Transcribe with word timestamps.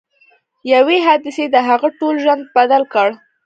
یوې 0.73 0.97
حادثې 1.07 1.45
د 1.49 1.55
هغه 1.67 1.87
ټول 1.99 2.15
ژوند 2.23 2.43
بدل 2.55 2.83
کړ 2.93 3.09